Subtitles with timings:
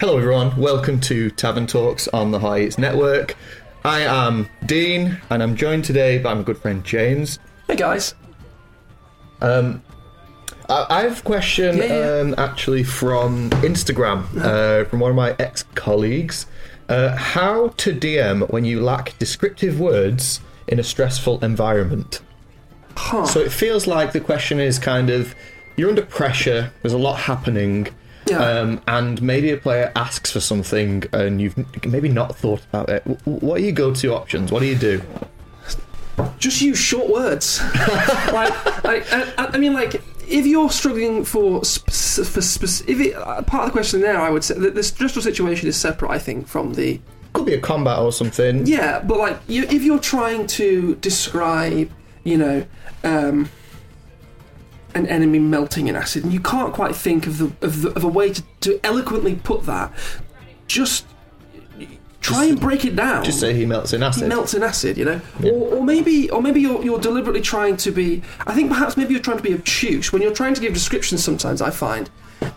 [0.00, 0.56] Hello, everyone.
[0.56, 3.36] Welcome to Tavern Talks on the High Heights Network.
[3.84, 7.38] I am Dean, and I'm joined today by my good friend James.
[7.66, 8.14] Hey guys.
[10.70, 12.20] I, I have a question Yeah, yeah.
[12.20, 16.46] Um, actually from Instagram, uh, from one of my ex colleagues.
[16.88, 22.22] Uh, how to DM when you lack descriptive words in a stressful environment?
[22.96, 23.26] Huh.
[23.26, 25.34] So it feels like the question is kind of
[25.76, 27.88] you're under pressure, there's a lot happening.
[28.30, 28.38] Yeah.
[28.38, 33.02] Um, and maybe a player asks for something and you've maybe not thought about it.
[33.24, 34.50] What are your go-to options?
[34.52, 35.02] What do you do?
[36.38, 37.60] Just use short words.
[38.32, 39.94] like, like I, I- mean, like
[40.28, 41.90] if you're struggling for sp-
[42.26, 44.82] for spec- if it, uh, part of the question there, I would say that the
[44.82, 46.10] stressful situation is separate.
[46.10, 47.00] I think from the
[47.32, 48.66] Could be a combat or something.
[48.66, 51.90] yeah, but like you, if you're trying to describe,
[52.24, 52.66] you know.
[53.02, 53.48] Um,
[54.94, 58.04] an enemy melting in acid, and you can't quite think of the of, the, of
[58.04, 59.92] a way to, to eloquently put that.
[60.66, 61.06] Just
[62.20, 63.24] try and break it down.
[63.24, 64.28] Just say he melts in acid.
[64.28, 67.90] melts in acid, you know, or, or maybe, or maybe you're, you're deliberately trying to
[67.90, 68.22] be.
[68.46, 71.24] I think perhaps maybe you're trying to be obtuse when you're trying to give descriptions.
[71.24, 72.10] Sometimes I find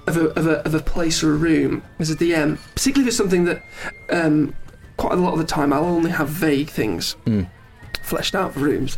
[0.07, 3.15] of a of a, of a place or a room as a DM, particularly for
[3.15, 3.63] something that
[4.09, 4.55] um,
[4.97, 7.15] quite a lot of the time I'll only have vague things
[8.03, 8.97] fleshed out for rooms.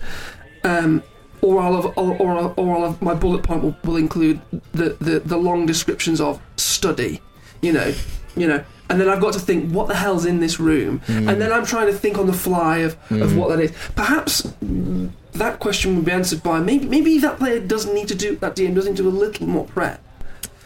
[0.64, 1.04] Um,
[1.42, 4.42] or I'll have, or, or, or I'll have, my bullet point will, will include
[4.74, 7.22] the, the, the long descriptions of study,
[7.62, 7.94] you know,
[8.36, 11.42] you know, and then I've got to think what the hell's in this room, and
[11.42, 13.72] then I'm trying to think on the fly of, of what that is.
[13.96, 18.16] Perhaps mm, that question would be answered by maybe maybe that player doesn't need to
[18.16, 20.04] do that DM doesn't need to do a little more prep,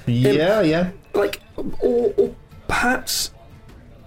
[0.06, 0.92] yeah, yeah.
[1.14, 2.36] like, or, or
[2.68, 3.32] perhaps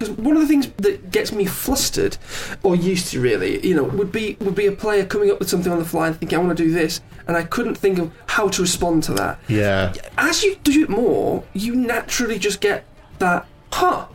[0.03, 2.17] because one of the things that gets me flustered,
[2.63, 5.49] or used to really, you know, would be would be a player coming up with
[5.49, 7.99] something on the fly and thinking, "I want to do this," and I couldn't think
[7.99, 9.39] of how to respond to that.
[9.49, 9.93] Yeah.
[10.19, 12.85] As you do it more, you naturally just get
[13.19, 14.07] that, "Huh,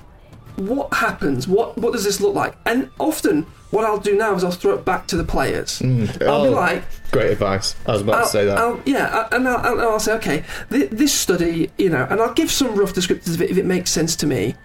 [0.57, 1.47] what happens?
[1.47, 4.73] What what does this look like?" And often, what I'll do now is I'll throw
[4.75, 5.81] it back to the players.
[5.81, 7.75] I'll be Oh, like, Great advice.
[7.85, 8.57] I was about I'll, to say that.
[8.57, 12.33] I'll, yeah, and I'll, I'll, I'll say, okay, th- this study, you know, and I'll
[12.33, 14.56] give some rough descriptors of it if it makes sense to me.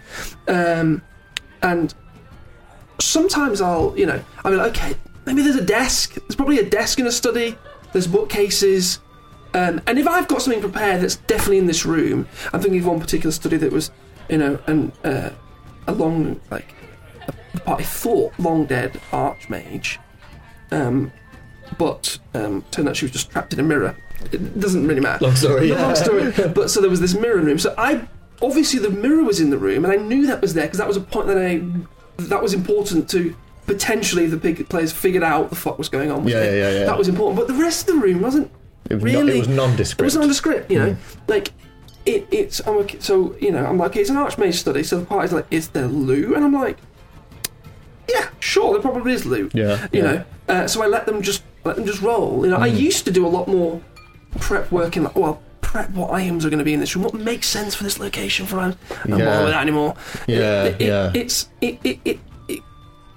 [0.48, 1.02] Um,
[1.62, 1.94] and
[3.00, 4.94] sometimes I'll, you know, I'll be like, okay,
[5.26, 6.14] maybe there's a desk.
[6.14, 7.56] There's probably a desk in a study.
[7.92, 9.00] There's bookcases.
[9.54, 12.86] Um, and if I've got something prepared that's definitely in this room, I'm thinking of
[12.86, 13.90] one particular study that was,
[14.28, 15.30] you know, an, uh,
[15.86, 16.74] a long, like,
[17.64, 19.98] party thought long dead archmage.
[20.70, 21.12] Um,
[21.78, 23.96] but um, turned out she was just trapped in a mirror.
[24.30, 25.24] It doesn't really matter.
[25.24, 25.68] Long story.
[25.68, 26.32] The long story.
[26.54, 27.58] But so there was this mirror in the room.
[27.58, 28.06] So I
[28.42, 30.88] obviously the mirror was in the room, and I knew that was there because that
[30.88, 31.62] was a point that I
[32.24, 33.34] that was important to
[33.66, 36.24] potentially the big players figured out what the fuck was going on.
[36.24, 36.56] With Yeah, it.
[36.58, 36.84] yeah, yeah, yeah.
[36.86, 37.36] That was important.
[37.38, 38.50] But the rest of the room wasn't
[38.90, 39.24] It was, really.
[39.24, 40.00] no, it was nondescript.
[40.00, 40.96] It was nondescript, you know.
[41.28, 41.52] Like
[42.04, 44.82] it, it's I'm okay, so you know I'm like it's an archmage study.
[44.82, 46.34] So the party's like, is there loot?
[46.36, 46.76] And I'm like,
[48.08, 49.52] yeah, sure, there probably is loot.
[49.54, 50.12] Yeah, you yeah.
[50.12, 50.24] know.
[50.48, 52.44] Uh, so I let them just let them just roll.
[52.44, 52.78] You know, I Mm.
[52.80, 53.80] used to do a lot more
[54.40, 55.40] prep work in like, well,
[55.72, 57.02] prep what items are going to be in this room.
[57.04, 58.76] What makes sense for this location for items?
[58.90, 59.24] I don't Yeah.
[59.24, 59.94] bother with that anymore.
[60.26, 61.10] Yeah, It- it- yeah.
[61.14, 61.98] It's it it.
[62.04, 62.18] it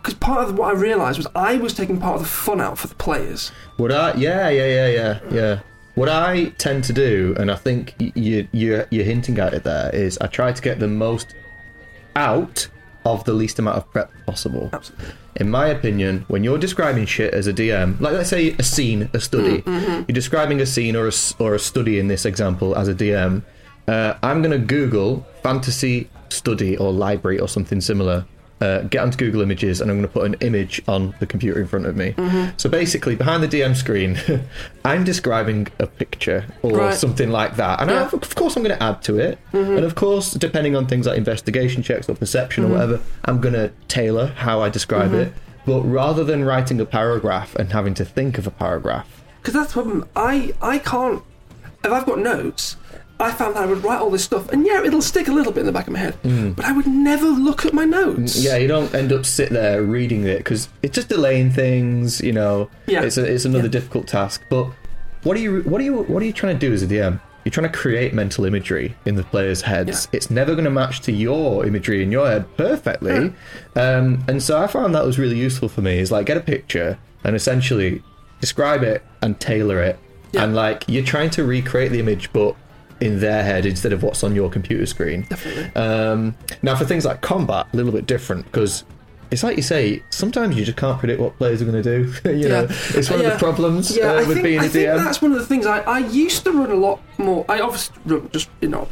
[0.02, 2.78] because part of what I realised was I was taking part of the fun out
[2.78, 3.52] for the players.
[3.78, 5.60] What I yeah yeah yeah yeah yeah.
[5.96, 9.90] What I tend to do, and I think you you you're hinting at it there,
[9.94, 11.34] is I try to get the most
[12.16, 12.68] out
[13.06, 14.70] of the least amount of prep possible.
[14.74, 15.14] Absolutely.
[15.38, 19.10] In my opinion, when you're describing shit as a DM, like let's say a scene,
[19.14, 22.88] a study, you're describing a scene or a, or a study in this example as
[22.88, 23.44] a DM,
[23.88, 28.26] uh, I'm going to Google fantasy study or library or something similar.
[28.62, 31.60] Uh, get onto Google Images and I'm going to put an image on the computer
[31.60, 32.14] in front of me.
[32.14, 32.52] Mm-hmm.
[32.56, 34.18] So basically, behind the DM screen,
[34.86, 36.94] I'm describing a picture or Right.
[36.94, 37.82] something like that.
[37.82, 39.40] And I, of course, I'm going to add to it.
[39.52, 39.76] Mm-hmm.
[39.76, 42.76] And of course, depending on things like investigation checks or perception or mm-hmm.
[42.76, 45.34] whatever, I'm going to tailor how I describe it.
[45.66, 49.74] But rather than writing a paragraph and having to think of a paragraph, Because that's
[49.74, 50.08] the problem.
[50.16, 51.22] I I can't.
[51.84, 52.78] If I've got notes,
[53.19, 55.53] I found that I would write all this stuff, and yeah, it'll stick a little
[55.53, 56.15] bit in the back of my head.
[56.56, 58.38] But I would never look at my notes.
[58.38, 58.44] Mm.
[58.44, 62.19] yeah, you don't end up sit there reading it because it's just delaying things.
[62.21, 63.03] You know, Yeah.
[63.03, 63.71] it's a, it's another Yeah.
[63.71, 64.41] difficult task.
[64.50, 64.67] But
[65.23, 67.19] what are you what are you what are you trying to do as a DM?
[67.45, 70.07] You're trying to create mental imagery in the players' heads.
[70.12, 73.33] It's never going to match to your imagery in your head perfectly.
[73.75, 76.00] Um, and so I found that was really useful for me.
[76.00, 78.01] Is like get a picture and essentially
[78.41, 80.00] describe it and tailor it.
[80.31, 80.44] Yeah.
[80.44, 82.56] And like you're trying to recreate the image, but
[83.01, 85.24] in their head instead of what's on your computer screen.
[85.30, 85.75] Definitely.
[85.81, 88.83] Um, now, for things like combat, a little bit different because
[89.31, 92.13] it's like you say, sometimes you just can't predict what players are going to do.
[92.38, 93.33] you know, it's one of Yeah.
[93.33, 95.03] the problems Yeah, uh, with think, being I a think DM.
[95.03, 97.44] that's one of the things I, I used to run a lot more.
[97.50, 98.88] I obviously run just you know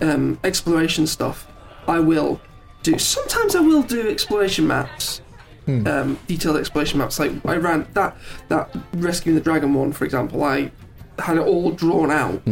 [0.00, 1.46] um, exploration stuff
[1.86, 2.40] I will
[2.82, 2.98] do.
[2.98, 5.20] Sometimes I will do exploration maps,
[5.68, 7.18] um, detailed exploration maps.
[7.18, 8.16] Like I ran that
[8.48, 10.42] that rescuing the dragon one, for example.
[10.42, 10.72] I
[11.18, 12.42] had it all drawn out,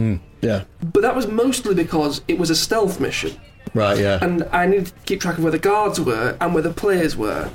[0.43, 0.65] Yeah.
[0.93, 3.41] but that was mostly because it was a stealth mission,
[3.75, 3.99] Right.
[3.99, 4.19] Yeah.
[4.23, 7.17] and I needed to keep track of where the guards were and where the players
[7.17, 7.49] were.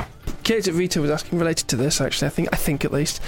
[0.44, 2.00] Kate at Vita was asking related to this.
[2.02, 3.22] Actually, I think I think at least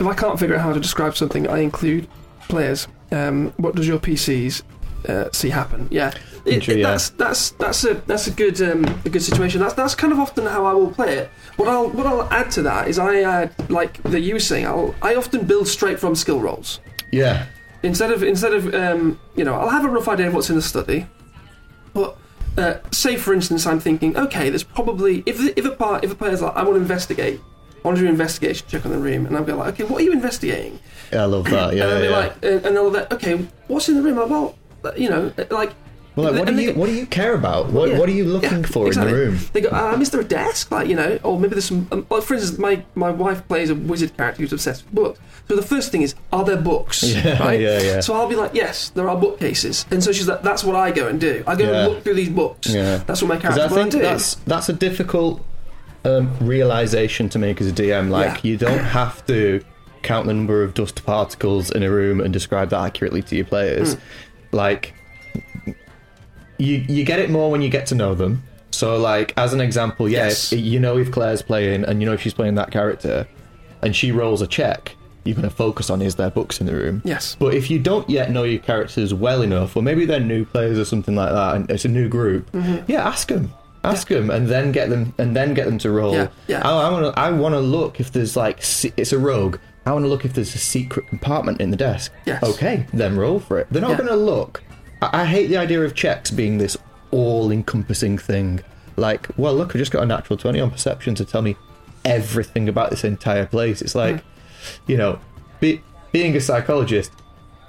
[0.00, 2.08] if I can't figure out how to describe something, I include
[2.48, 2.88] players.
[3.12, 4.62] Um, what does your PCs
[5.08, 5.86] uh, see happen?
[5.90, 6.10] Yeah,
[6.44, 6.90] It- it- yeah.
[6.90, 9.60] that's that's that's a that's a good um, a good situation.
[9.60, 11.30] That's that's kind of often how I will play it.
[11.56, 14.66] What I'll what I'll add to that is I add like that you were saying.
[14.66, 16.80] I'll I often build straight from skill rolls
[17.12, 17.46] yeah.
[17.82, 20.56] Instead of instead of um, you know I'll have a rough idea of what's in
[20.56, 21.06] the study,
[21.94, 22.16] but
[22.56, 26.12] uh, say for instance I'm thinking okay there's probably if the, if a part if
[26.12, 27.40] a player's like I want to investigate
[27.82, 29.84] I want to do an investigation check on the room and I'll go like okay
[29.84, 30.78] what are you investigating
[31.12, 31.74] I love that.
[31.76, 31.84] Yeah.
[31.84, 32.16] and they'll be yeah.
[32.16, 35.08] like uh, and they'll be like okay what's in the room like, well uh, you
[35.08, 35.72] know uh, like
[36.16, 37.70] well, like, what do and you go- what do you care about?
[37.70, 39.12] What yeah, What are you looking yeah, for exactly.
[39.12, 39.38] in the room?
[39.52, 40.70] They go, um, is there a desk?
[40.70, 41.88] Like, you know, or maybe there's some.
[41.90, 45.20] Um, like, for instance, my, my wife plays a wizard character who's obsessed with books.
[45.48, 47.02] So the first thing is, are there books?
[47.14, 47.60] Yeah, right?
[47.60, 48.00] yeah, yeah.
[48.00, 49.86] So I'll be like, yes, there are bookcases.
[49.90, 51.42] And so she's like, that's what I go and do.
[51.46, 51.84] I go Yeah.
[51.84, 52.68] and look through these books.
[52.68, 52.98] Yeah.
[53.06, 53.98] That's what my character I think do.
[54.00, 55.44] that's that's a difficult
[56.04, 58.10] um, realization to make as a DM.
[58.10, 58.50] Like Yeah.
[58.50, 59.64] you don't have to
[60.02, 63.44] count the number of dust particles in a room and describe that accurately to your
[63.44, 63.94] players.
[63.94, 64.00] Hmm.
[64.52, 64.94] Like
[66.58, 68.42] you you get it more when you get to know them.
[68.70, 70.52] So like as an example, yeah, Yes.
[70.52, 73.26] if, you know if Claire's playing and you know if she's playing that character,
[73.82, 74.96] and she rolls a check.
[75.24, 77.00] You're going to focus on is there books in the room?
[77.04, 77.36] Yes.
[77.38, 80.76] But if you don't yet know your characters well enough, or maybe they're new players
[80.76, 82.90] or something like that, and it's a new group, Mm-hmm.
[82.90, 83.52] yeah, ask them,
[83.84, 86.12] ask them, and then get them, and then get them to roll.
[86.12, 86.66] Yeah, yeah.
[86.68, 88.58] I, I want to, I want to look if there's like,
[88.96, 89.58] it's a rogue.
[89.86, 92.10] I want to look if there's a secret compartment in the desk.
[92.26, 92.42] Yes.
[92.42, 93.68] Okay, then roll for it.
[93.70, 93.96] They're not Yeah.
[93.98, 94.60] going to look.
[95.02, 96.76] I, I hate the idea of checks being this
[97.10, 98.60] all-encompassing thing.
[98.96, 101.56] Like, well, look, I just got a natural twenty on perception to tell me
[102.04, 103.80] everything about this entire place.
[103.82, 104.90] It's like, Hmm.
[104.92, 105.18] you know,
[105.60, 105.80] be,
[106.12, 107.10] being a psychologist,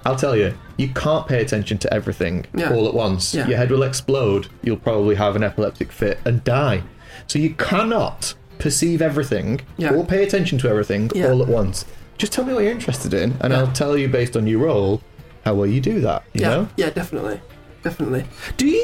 [0.04, 2.72] I'll tell you, you can't pay attention to everything Yeah.
[2.72, 3.34] all at once.
[3.34, 3.46] Yeah.
[3.48, 4.48] Your head will explode.
[4.62, 6.82] You'll probably have an epileptic fit and die.
[7.26, 9.92] So you cannot perceive everything Yeah.
[9.94, 11.84] or pay attention to everything all at once.
[12.18, 13.52] Just tell me what you're interested in, and.
[13.54, 15.00] I'll tell you based on your roll
[15.44, 16.24] how well you do that.
[16.32, 16.68] You yeah, know?
[16.76, 17.40] yeah, definitely,
[17.82, 18.24] definitely.
[18.56, 18.78] Do you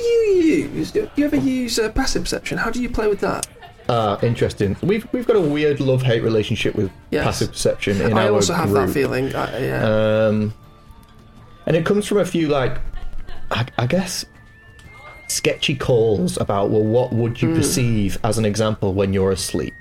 [0.75, 0.91] use?
[0.93, 2.59] Do you ever use uh, passive perception?
[2.59, 3.47] How do you play with that?
[3.89, 4.77] Ah, interesting.
[4.83, 7.25] We've we've got a weird love hate relationship with Yes.
[7.25, 9.35] passive perception in I our also have that feeling.
[9.35, 9.85] I, yeah.
[10.29, 10.55] Um,
[11.67, 12.79] and it comes from a few like,
[13.51, 14.25] I, I guess,
[15.29, 19.75] sketchy calls about well, what would you perceive as an example when you're asleep?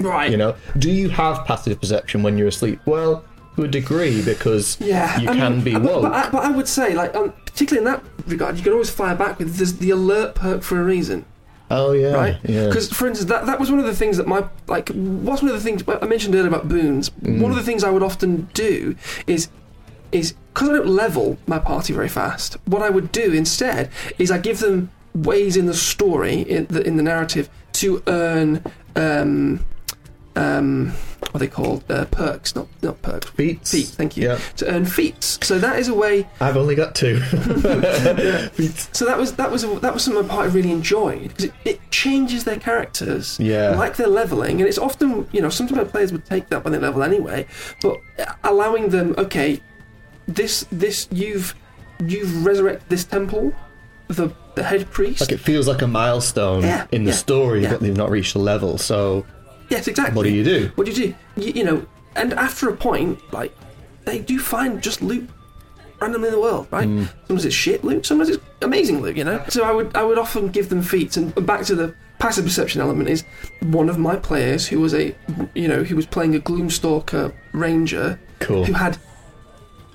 [0.00, 0.30] right.
[0.30, 2.80] You know, do you have passive perception when you're asleep?
[2.86, 3.24] Well,
[3.60, 6.02] to a degree, because Yeah, you I can mean, be but, woke.
[6.02, 8.90] But, I, but I would say, like, um, particularly in that regard, you can always
[8.90, 11.24] fire back with there's the alert perk for a reason,
[11.70, 12.36] oh yeah, right?
[12.44, 12.66] yeah.
[12.66, 15.50] Because, for instance, that, that was one of the things that my like what's one
[15.50, 17.10] of the things I mentioned earlier about boons.
[17.10, 17.40] Mm.
[17.40, 18.96] One of the things I would often do
[19.26, 19.48] is
[20.12, 22.56] is because I don't level my party very fast.
[22.66, 26.86] What I would do instead is I give them ways in the story in the
[26.86, 28.62] in the narrative to earn.
[28.96, 29.60] Um,
[30.36, 30.92] um,
[31.30, 31.84] what are they called?
[31.90, 33.28] Uh, perks, not not perks.
[33.30, 33.70] Feats.
[33.72, 34.28] Feats, thank you.
[34.28, 34.38] Yeah.
[34.56, 35.38] To earn feats.
[35.42, 36.28] So that is a way.
[36.40, 37.20] I've only got two.
[38.52, 38.88] Feats.
[38.92, 42.44] So that was that was that was something party really enjoyed because it, it changes
[42.44, 43.38] their characters.
[43.40, 43.70] Yeah.
[43.76, 46.78] Like they're leveling, and it's often you know sometimes players would take that when they
[46.78, 47.46] level anyway,
[47.82, 47.98] but
[48.44, 49.60] allowing them okay,
[50.26, 51.54] this this you've
[52.00, 53.52] you've resurrected this temple,
[54.08, 55.20] the the head priest.
[55.20, 58.32] Like it feels like a milestone Yeah, in the yeah, story, but they've not reached
[58.32, 58.78] the level.
[58.78, 59.24] So
[59.70, 60.14] yes, exactly.
[60.16, 60.70] what do you do?
[60.74, 61.14] What do you do?
[61.42, 61.86] You, you know,
[62.16, 63.54] and after a point, like
[64.04, 65.28] they do find just loot
[66.00, 66.88] randomly in the world, right?
[66.88, 67.08] Mm.
[67.26, 69.42] Sometimes it's shit loot, sometimes it's amazing loot, you know.
[69.48, 72.80] So I would I would often give them feats, and back to the passive perception
[72.82, 73.24] element is
[73.62, 75.14] one of my players who was a
[75.54, 78.64] you know who was playing a Gloomstalker ranger Cool.
[78.64, 78.98] who had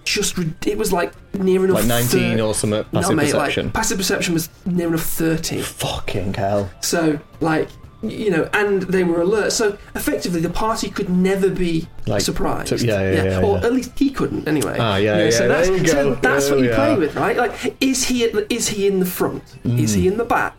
[0.04, 2.86] just it was like near enough Like 19 thir- or something.
[2.92, 3.66] no, Passive mate, perception.
[3.66, 5.62] like passive perception was near enough thirty.
[5.62, 6.70] Fucking hell.
[6.82, 7.70] So, like,
[8.10, 9.52] you know, and they were alert.
[9.52, 12.70] So, effectively, the party could never be Like, surprised.
[12.70, 13.66] so- yeah, yeah, yeah, Or yeah.
[13.66, 14.78] at least he couldn't, anyway.
[14.80, 17.16] Ah, yeah, You know, yeah, So there that's, you so that's what you play with,
[17.16, 17.38] right?
[17.38, 19.44] Like, is he is he in the front?
[19.64, 20.00] Is Mm.
[20.00, 20.56] he in the back?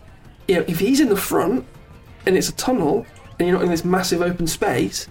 [0.49, 1.65] You know, if he's in the front
[2.27, 3.05] and it's a tunnel
[3.39, 5.09] and you're not in this massive open space,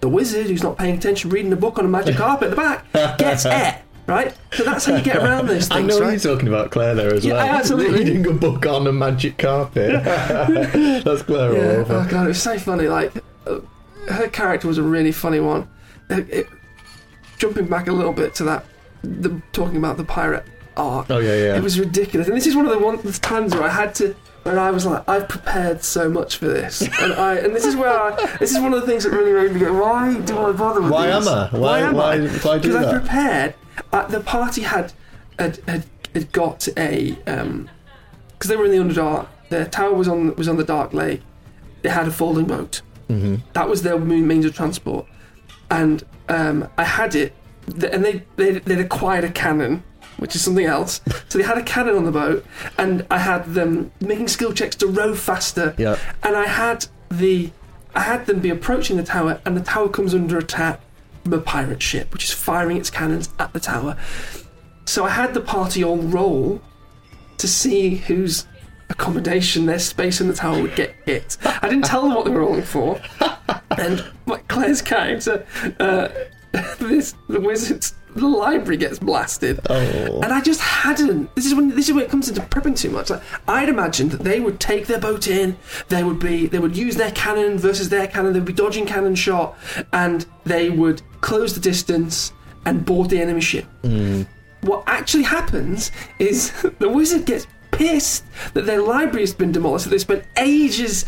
[0.00, 2.56] the wizard who's not paying attention, reading a book on a magic carpet at the
[2.56, 3.76] back, gets it.
[4.06, 6.10] Right, so that's how you get around those I know right?
[6.22, 7.56] you're talking about Claire there as Yeah, well.
[7.56, 7.98] absolutely.
[8.04, 10.02] Reading a book on a magic carpet.
[11.04, 11.94] That's Claire all over.
[11.94, 12.86] oh god, it was so funny.
[12.86, 13.12] Like,
[13.46, 13.60] uh,
[14.08, 15.68] her character was a really funny one.
[16.10, 16.46] It, it-
[17.38, 18.64] jumping back a little bit to that,
[19.02, 20.44] the, talking about the pirate
[20.76, 21.10] arc.
[21.10, 21.56] Oh yeah, yeah.
[21.56, 23.94] It was ridiculous, and this is one of the, one, the times where I had
[23.96, 27.64] to and I was like, I've prepared so much for this, and I and this
[27.64, 30.20] is where I, this is one of the things that really made me go, why
[30.20, 31.26] do I bother with Why this?
[31.26, 31.58] am I?
[31.58, 32.18] Why- am why- I?
[32.28, 33.54] why do Because I prepared.
[33.92, 34.92] Uh, the party had
[35.38, 39.28] had, had, had got a because they were in the Underdark.
[39.50, 41.22] Their tower was on was on the Dark Lake.
[41.82, 42.82] They had a folding boat.
[43.08, 43.36] Mm-hmm.
[43.52, 45.06] That was their means of transport,
[45.70, 47.34] and um, I had it.
[47.66, 49.82] And they, they they'd acquired a cannon,
[50.18, 51.00] which is something else.
[51.28, 52.46] So they had a cannon on the boat,
[52.78, 55.74] and I had them making skill checks to row faster.
[55.78, 55.98] Yeah.
[56.22, 57.50] And I had the
[57.92, 60.80] I had them be approaching the tower, and the tower comes under attack
[61.24, 63.96] from a pirate ship, which is firing its cannons at the tower.
[64.84, 66.60] So I had the party all roll
[67.38, 68.46] to see whose
[68.90, 71.38] accommodation, their space in the tower would get hit.
[71.44, 73.00] I didn't tell them what they were rolling for,
[73.78, 75.46] and like Claire's character,
[75.80, 76.08] uh,
[76.78, 79.60] this the wizard's the library gets blasted.
[79.68, 80.20] Oh.
[80.22, 81.34] And I just hadn't.
[81.34, 83.10] This is when this is where it comes into prepping too much.
[83.10, 85.56] Like I'd imagined that they would take their boat in,
[85.88, 88.86] they would be they would use their cannon versus their cannon, they would be dodging
[88.86, 89.56] cannon shot,
[89.92, 92.32] and they would close the distance
[92.66, 93.64] and board the enemy ship.
[93.82, 94.26] Mm.
[94.60, 99.90] What actually happens is the wizard gets pissed that their library has been demolished, that
[99.90, 101.06] they spent ages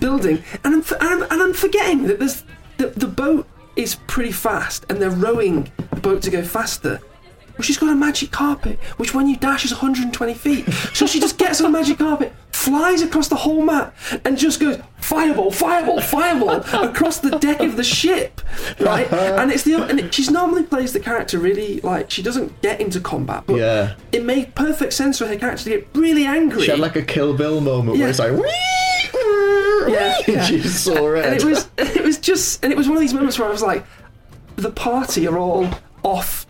[0.00, 2.42] building, and I'm, and I'm, and I'm forgetting that there's
[2.78, 6.98] the, the boat is pretty fast, and they're rowing the boat to go faster.
[7.52, 10.72] Well, she's got a magic carpet, which when you dash is 120 feet.
[10.94, 14.60] So she just gets on a magic carpet, flies across the whole map, and just
[14.60, 18.40] goes fireball, fireball, fireball across the deck of the ship,
[18.78, 19.10] right?
[19.12, 23.00] And it's the and she's normally plays the character really like she doesn't get into
[23.00, 23.94] combat, but Yeah.
[24.12, 26.62] it made perfect sense for her character to get really angry.
[26.64, 28.04] She had like a Kill Bill moment Yeah.
[28.04, 30.44] where it's like, wee, Yeah, yeah.
[30.44, 31.24] she's so red.
[31.26, 33.50] and it was it was just and it was one of these moments where I
[33.50, 33.84] was like,
[34.56, 35.68] the party are all
[36.02, 36.46] off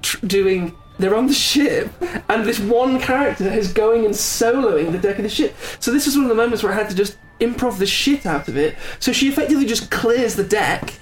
[0.00, 0.74] tr- doing.
[1.02, 1.90] They're on the ship,
[2.28, 5.54] and this one character is going and soloing the deck of the ship.
[5.80, 8.24] So this was one of the moments where I had to just improv the shit
[8.24, 8.76] out of it.
[9.00, 10.94] So she effectively just clears the deck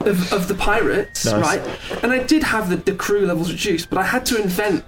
[0.00, 1.40] of, of the pirates, Nice.
[1.40, 1.78] right?
[2.02, 4.84] And I did have the, the crew levels reduced, but I had to invent.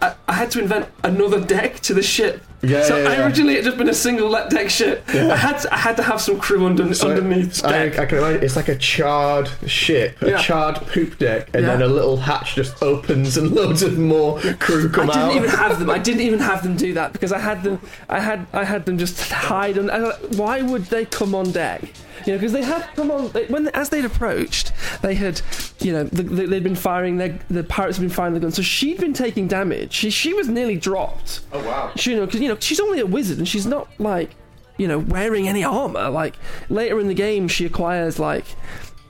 [0.00, 2.42] I, I had to invent another deck to the ship.
[2.62, 5.02] Yeah, so yeah, I originally it had just been a single let deck ship.
[5.08, 7.98] I had to, I had to have some crew under, So underneath I, deck.
[7.98, 10.38] I can imagine it's like a charred ship, a Yeah.
[10.42, 11.76] charred poop deck, and Yeah.
[11.76, 15.30] then a little hatch just opens and loads of more crew come I come didn't
[15.30, 15.36] out.
[15.36, 15.88] even have them.
[15.90, 17.80] I didn't even have them do that because I had them.
[18.10, 19.78] I had I had them just hide.
[19.78, 21.82] I why would they come on deck?
[22.26, 24.72] You know, because they had come on they, when as they'd approached,
[25.02, 25.40] they had,
[25.80, 27.16] you know, the, the, they'd been firing.
[27.16, 29.92] Their, the pirates had been firing the guns, so she'd been taking damage.
[29.92, 31.40] She she was nearly dropped.
[31.52, 31.92] oh wow!
[31.96, 34.34] She, you know, because you know she's only a wizard and she's not like,
[34.76, 36.10] you know, wearing any armor.
[36.10, 36.36] Like
[36.68, 38.44] later in the game, she acquires like,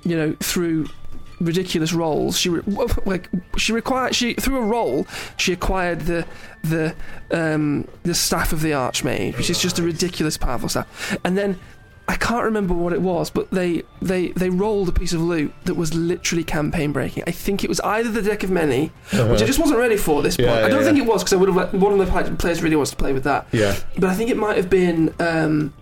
[0.05, 0.89] you know, through
[1.41, 2.39] ridiculous rolls.
[2.39, 2.63] She re-
[3.07, 6.27] like she required she through a roll she acquired the
[6.63, 6.95] the
[7.31, 11.19] um the staff of the archmage, which is just a ridiculous powerful staff.
[11.25, 11.59] And then
[12.11, 15.55] I can't remember what it was, but they they they rolled a piece of loot
[15.67, 17.23] that was literally campaign breaking.
[17.29, 20.19] I think it was either the deck of many, which I just wasn't ready for
[20.19, 20.49] at this point.
[20.49, 20.59] Uh-huh.
[20.59, 21.05] Yeah, I don't yeah, think yeah.
[21.05, 23.13] it was because I would have let one of the players really wants to play
[23.13, 23.47] with that.
[23.53, 23.79] Yeah.
[23.97, 25.73] But I think it might have been, um,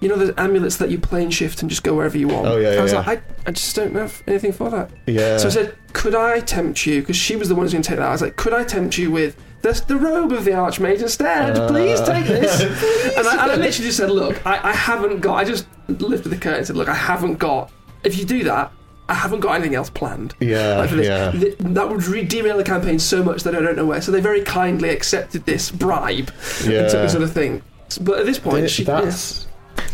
[0.00, 2.48] you know, the amulets that you plane shift and just go wherever you want.
[2.48, 4.90] Oh, yeah, I yeah, was like, I, I just don't have anything for that.
[5.06, 5.36] Yeah.
[5.38, 7.00] So I said, could I tempt you?
[7.00, 8.08] Because she was the one who's going to take that.
[8.08, 9.36] I was like, could I tempt you with
[9.72, 11.56] the, the robe of the Archmage instead?
[11.58, 12.60] Uh, Please take this.
[13.16, 15.36] and, I, and I literally just said, look, I, I haven't got.
[15.36, 17.70] I just lifted the curtain and said, look, I haven't got.
[18.04, 18.72] If you do that.
[19.08, 20.34] I haven't got anything else planned.
[20.40, 21.06] Yeah, Like for this.
[21.06, 21.30] yeah.
[21.30, 24.00] Th- that would re- derail the campaign so much that I don't know where.
[24.02, 26.32] So they very kindly accepted this bribe
[26.64, 26.80] Yeah.
[26.80, 27.62] and took sort of thing.
[28.00, 29.46] But at this point, Th- she, that's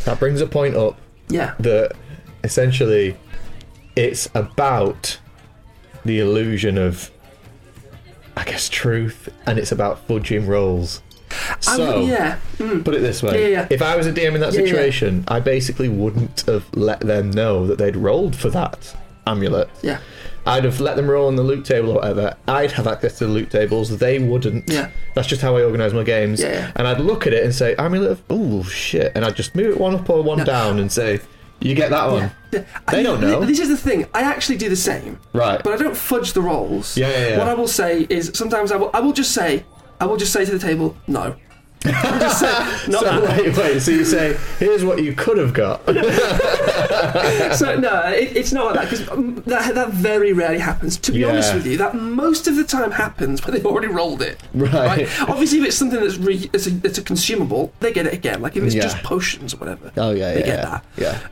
[0.06, 0.96] that brings a point up
[1.28, 1.92] yeah, that
[2.42, 3.14] essentially
[3.96, 5.18] it's about
[6.06, 7.10] the illusion of
[8.36, 11.02] I guess truth and it's about fudging rolls.
[11.60, 13.42] So would- yeah, mm, put it this way.
[13.42, 13.66] Yeah, yeah.
[13.70, 17.66] If I was a DM in that situation, I basically wouldn't have let them know
[17.66, 18.94] that they'd rolled for that
[19.26, 19.70] amulet.
[19.82, 19.98] yeah,
[20.44, 22.34] I'd have let them roll on the loot table or whatever.
[22.48, 23.96] I'd have access to the loot tables.
[23.98, 24.68] They wouldn't.
[24.68, 24.90] Yeah.
[25.14, 26.40] That's just how I organise my games.
[26.42, 26.72] Yeah, yeah.
[26.76, 29.12] And I'd look at it and say, amulet of, oh shit.
[29.14, 30.44] And I'd just move it one up or one No.
[30.44, 31.20] down and say,
[31.62, 32.30] you get that one.
[32.52, 32.64] yeah.
[32.90, 33.44] They I- don't know.
[33.44, 34.06] This is the thing.
[34.14, 35.62] I actually do the same, Right.
[35.62, 36.96] but I don't fudge the rolls.
[36.96, 37.38] Yeah, yeah, yeah.
[37.38, 38.90] What I will say is sometimes I will.
[38.92, 39.64] I will just say.
[40.00, 41.36] I will just say to the table, no.
[41.82, 43.80] Just say, not so, wait, wait.
[43.80, 45.84] So you say, here's what you could have got.
[45.86, 50.96] so no, it, it's not like that because that that very rarely happens.
[50.98, 51.28] To be Yeah.
[51.28, 54.38] honest with you, that most of the time happens when they've already rolled it.
[54.54, 54.72] Right.
[54.72, 55.20] right?
[55.28, 58.40] Obviously, if it's something that's re, it's, a, it's a consumable, they get it again.
[58.42, 58.82] Like if it's Yeah.
[58.82, 59.90] just potions or whatever.
[59.96, 60.64] Oh, yeah, they yeah, get yeah.
[60.64, 60.84] that.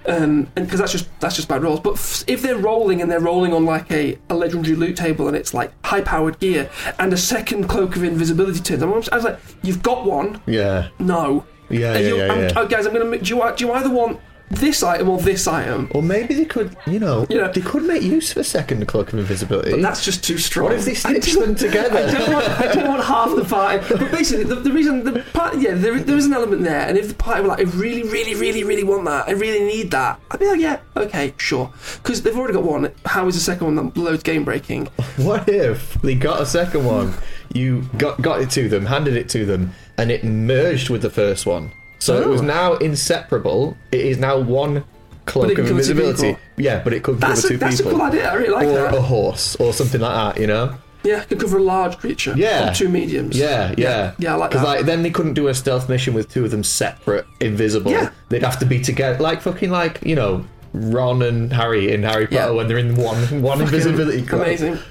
[0.07, 0.15] Yeah.
[0.17, 1.81] Um, and because that's just that's just bad rolls.
[1.81, 5.29] But f- if they're rolling and they're rolling on like a, a legendary loot table
[5.29, 9.17] and it's like high powered gear and a second cloak of invisibility turns, I'm, I
[9.17, 10.40] was like, you've got one.
[10.47, 10.89] Yeah.
[10.99, 11.45] No.
[11.69, 12.53] Yeah, yeah, you- yeah, yeah.
[12.57, 13.19] oh, guys, I'm gonna.
[13.19, 14.19] Do you, do you either want
[14.51, 15.89] this item or this item?
[15.95, 17.47] Or maybe they could, you know, Yeah.
[17.47, 19.71] they could make use of a second cloak of invisibility.
[19.71, 20.65] But that's just too strong.
[20.71, 21.97] what if they stitch them together?
[21.99, 23.87] I don't, want, I don't want half the party.
[23.89, 26.81] But basically, the, the reason the part, yeah, there, there is an element there.
[26.89, 29.65] And if the party were like, I really, really, really, really want that, I really
[29.65, 32.91] need that, I'd be like, yeah, okay, sure, because they've already got one.
[33.07, 34.89] How is the second one that loads game breaking?
[35.19, 37.15] What if they got a second one?
[37.53, 41.11] You got got it to them, handed it to them, and it merged with the
[41.11, 41.71] first one.
[41.99, 42.45] So it was Oh.
[42.45, 43.77] now inseparable.
[43.93, 44.85] It is now one
[45.27, 46.37] cloak of can cover two invisibility.
[46.57, 47.99] Yeah, but it could That's cover a, two that's a people.
[47.99, 48.29] cool idea.
[48.31, 48.95] I really like or that.
[48.95, 50.41] a horse, or something like that.
[50.41, 50.75] You know?
[51.03, 52.35] Yeah, could cover a large creature.
[52.37, 52.71] Yeah.
[52.71, 53.37] Or two mediums.
[53.37, 54.77] Yeah, yeah, Yeah, I like Because that.
[54.77, 57.91] like then they couldn't do a stealth mission with two of them separate, invisible.
[57.91, 58.11] Yeah.
[58.29, 62.27] They'd have to be together, like fucking like you know Ron and Harry in Harry
[62.27, 62.51] Potter Yeah.
[62.51, 64.43] when they're in one one invisibility cloak.
[64.47, 64.79] Amazing.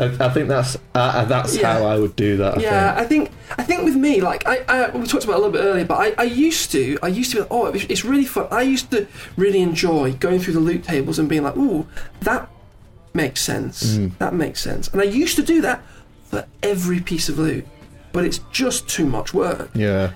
[0.00, 1.78] I, I think that's uh, that's Yeah.
[1.78, 2.58] how I would do that.
[2.58, 3.00] I Yeah, think.
[3.00, 5.52] I think I think with me, like I, I we talked about it a little
[5.52, 8.24] bit earlier, but I, I used to I used to be like, oh, it's really
[8.24, 8.48] fun.
[8.50, 11.86] I used to really enjoy going through the loot tables and being like, ooh,
[12.22, 12.48] that
[13.14, 13.96] makes sense.
[13.96, 14.16] Mm.
[14.18, 14.88] That makes sense.
[14.88, 15.82] And I used to do that
[16.30, 17.66] for every piece of loot,
[18.12, 19.70] but it's just too much work.
[19.74, 20.12] Yeah.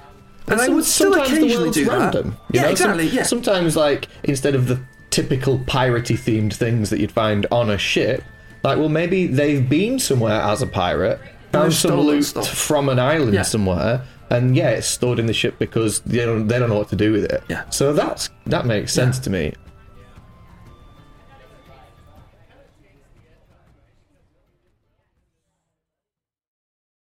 [0.47, 1.99] And I some- would still occasionally do that.
[1.99, 2.37] random.
[2.53, 2.69] you Yeah, know?
[2.71, 3.23] exactly, Some- yeah.
[3.25, 4.79] Sometimes, like instead of the
[5.11, 8.23] typical piratey themed things that you'd find on a ship,
[8.65, 11.21] like well, maybe they've been somewhere as a pirate,
[11.53, 12.49] found some loot stuff.
[12.49, 13.43] from an island Yeah.
[13.43, 16.89] somewhere, and yeah, it's stored in the ship because they don't they don't know what
[16.89, 17.43] to do with it.
[17.49, 17.69] Yeah.
[17.71, 19.53] So that's that makes sense to me.